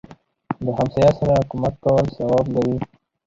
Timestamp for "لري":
2.55-2.77